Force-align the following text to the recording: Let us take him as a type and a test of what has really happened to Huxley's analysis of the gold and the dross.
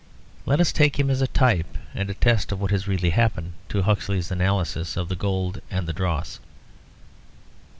Let 0.47 0.59
us 0.59 0.71
take 0.71 0.99
him 0.99 1.11
as 1.11 1.21
a 1.21 1.27
type 1.27 1.77
and 1.93 2.09
a 2.09 2.15
test 2.15 2.51
of 2.51 2.59
what 2.59 2.71
has 2.71 2.87
really 2.87 3.11
happened 3.11 3.53
to 3.69 3.83
Huxley's 3.83 4.31
analysis 4.31 4.97
of 4.97 5.09
the 5.09 5.15
gold 5.15 5.61
and 5.69 5.85
the 5.85 5.93
dross. 5.93 6.39